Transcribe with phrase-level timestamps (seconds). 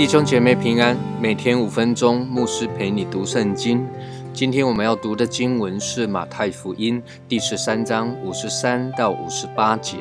[0.00, 3.86] 弟兄姐妹平安，每天五分钟，牧师陪你读圣经。
[4.32, 9.98] 今天我们要读的经文是马太福音第十三章五十三到五十八节。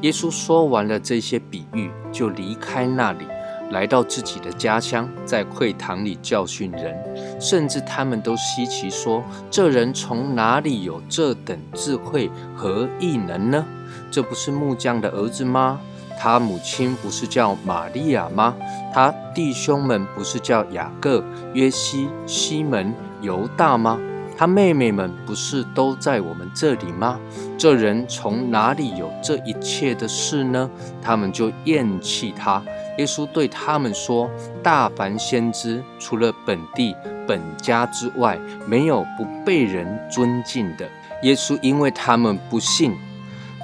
[0.00, 3.26] 耶稣说完了这些比喻，就离开那里，
[3.70, 6.94] 来到自己的家乡，在会堂里教训人，
[7.40, 13.64] 甚至他们都稀奇说：“这人从哪里有这等智慧和异能呢？
[14.10, 15.80] 这不是木匠的儿子吗？”
[16.18, 18.56] 他母亲不是叫玛利亚吗？
[18.94, 23.98] 他弟兄们不是叫雅各、约西、西门、犹大吗？
[24.36, 27.18] 他妹妹们不是都在我们这里吗？
[27.56, 30.68] 这人从哪里有这一切的事呢？
[31.00, 32.62] 他们就厌弃他。
[32.98, 34.30] 耶稣对他们说
[34.62, 36.94] ：“大凡先知，除了本地
[37.26, 40.88] 本家之外，没有不被人尊敬的。”
[41.22, 42.94] 耶稣因为他们不信，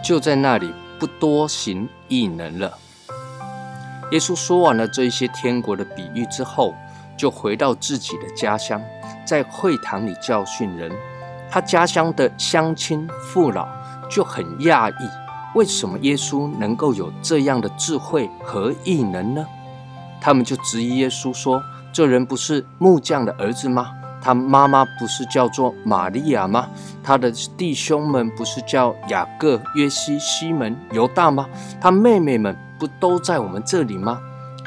[0.03, 0.73] 就在那里。
[0.98, 2.79] 不多行异能了。
[4.12, 6.77] 耶稣说完了这些天国的比喻之后，
[7.17, 8.81] 就回到自己的家乡，
[9.33, 10.93] 在会堂里教训人。
[11.51, 13.67] 他家乡的乡亲父老
[14.07, 15.09] 就很讶异，
[15.55, 19.47] 为什么耶稣能够有这样的智慧和异能呢？
[20.21, 21.63] 他们就质疑耶稣说
[21.95, 26.69] ：“这人不是木匠的儿子吗？”他妈妈不是叫做玛利亚吗？
[27.03, 31.49] 他的弟兄们不是叫雅各、约西、西门、犹大吗？
[31.81, 34.21] 他妹妹们不都在我们这里吗？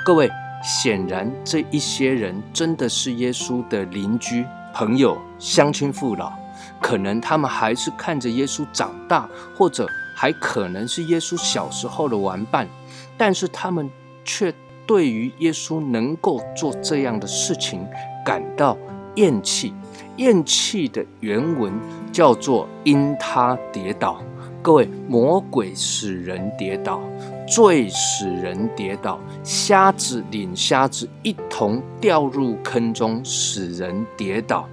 [0.03, 0.27] 各位，
[0.65, 6.33] 显然这一些人真的是耶稣的邻居、朋友、乡亲父老，
[6.81, 12.67] 可能他们还是看着耶稣长大，或者还可能是耶稣小时候的玩伴，
[13.15, 13.89] 但是他们
[14.23, 14.51] 却
[14.87, 17.87] 对于耶稣能够做这样的事情
[18.25, 18.75] 感到。
[19.15, 19.73] 厌弃，
[20.17, 21.71] 厌弃的原文
[22.11, 24.21] 叫做“因他跌倒”。
[24.61, 26.99] 各位，魔鬼使人跌倒，
[27.47, 34.67] 最使人跌倒，瞎子领瞎子一同掉入坑中，使人跌倒。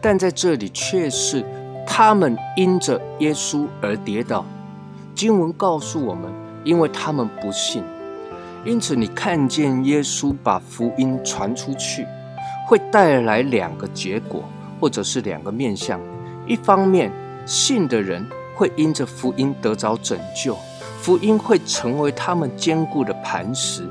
[0.00, 1.44] 但在这里却是
[1.86, 4.44] 他们因着耶稣而跌倒。
[5.14, 6.30] 经文告诉我们，
[6.62, 7.82] 因为他们不信，
[8.64, 12.06] 因此你看见耶稣把福音传出去。
[12.66, 14.44] 会带来两个结果，
[14.78, 15.98] 或者是两个面向。
[16.46, 17.10] 一方面，
[17.46, 18.22] 信的人
[18.54, 20.54] 会因着福音得着拯救，
[21.00, 23.84] 福音会成为他们坚固的磐石；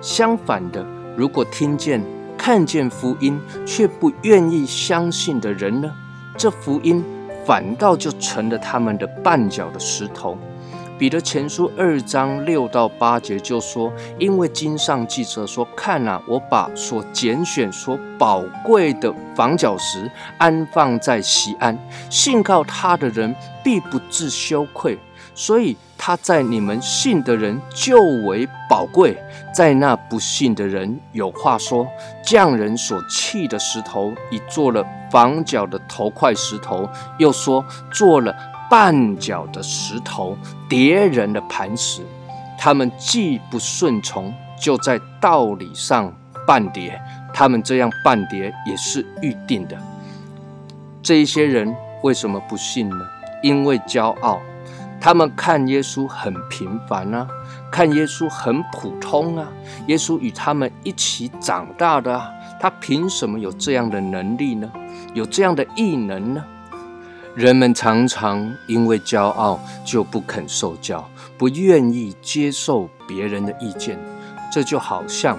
[0.00, 0.84] 相反的，
[1.16, 2.04] 如果听见、
[2.36, 5.90] 看见福音却不愿意相信的人呢？
[6.36, 7.02] 这福音
[7.44, 10.36] 反倒就成了他们的绊脚的石头。
[10.98, 20.08] 彼得前书二章六到八节就说：“因为经上记着说，看啊，我把所拣选、所宝贵的房角石
[20.38, 21.76] 安放在西安，
[22.08, 23.34] 信靠他的人
[23.64, 24.96] 必不致羞愧。
[25.34, 27.96] 所以他在你们信的人就
[28.26, 29.16] 为宝贵，
[29.54, 31.86] 在那不信的人有话说：
[32.24, 36.90] 匠人所弃的石头，已做了房角的头块石头；
[37.20, 38.34] 又说做了。”
[38.68, 40.36] 绊脚的石头，
[40.68, 42.02] 叠人的磐石，
[42.58, 46.12] 他们既不顺从，就在道理上
[46.48, 47.00] 绊跌。
[47.32, 49.76] 他们这样绊跌也是预定的。
[51.00, 52.96] 这一些人为什么不信呢？
[53.42, 54.40] 因为骄傲。
[55.02, 57.26] 他们看耶稣很平凡啊，
[57.72, 59.48] 看耶稣很普通啊。
[59.88, 62.30] 耶稣与他们一起长大的啊，
[62.60, 64.70] 他凭什么有这样的能力呢？
[65.12, 66.44] 有这样的异能呢？
[67.34, 71.04] 人们常常因为骄傲就不肯受教，
[71.36, 73.98] 不愿意接受别人的意见。
[74.52, 75.36] 这就好像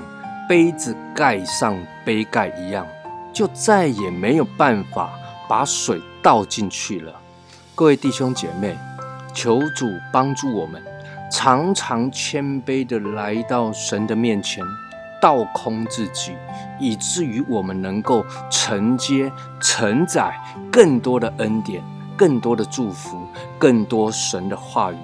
[0.50, 2.86] 杯子盖上杯盖一样，
[3.32, 5.10] 就再也没有办法
[5.48, 7.14] 把水倒进去了。
[7.74, 8.76] 各位弟兄姐妹，
[9.34, 10.82] 求主帮助我们，
[11.32, 14.64] 常常谦卑的来到神的面前。
[15.22, 16.34] 倒空自己，
[16.82, 19.32] 以至于我们能够承接、
[19.62, 20.34] 承载
[20.70, 21.82] 更多的恩典、
[22.18, 23.26] 更多的祝福、
[23.58, 24.98] 更多神的话语。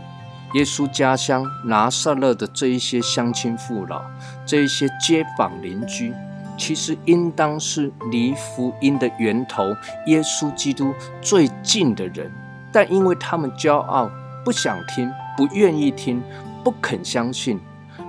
[0.56, 4.02] 耶稣家乡拿撒勒的这一些乡亲父老、
[4.46, 6.14] 这一些街坊邻居，
[6.58, 9.64] 其实应当是离福音的源头
[10.08, 12.30] 耶稣基督最近的人，
[12.71, 14.10] 但因为他们骄傲，
[14.44, 16.21] 不想听、不愿意听、
[16.63, 17.60] 不肯相信。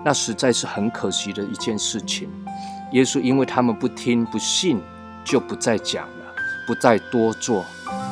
[0.04, 2.28] 那实在是很可惜的一件事情。
[2.92, 4.80] 耶稣因为他们不听不信，
[5.24, 6.34] 就不再讲了，
[6.66, 7.64] 不再多做，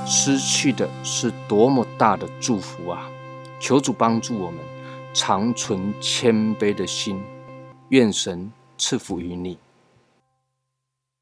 [0.05, 3.09] 失去的是多么大的祝福啊！
[3.61, 4.61] 求主帮助我们，
[5.13, 7.21] 常存谦卑的心，
[7.89, 9.59] 愿神赐福于你。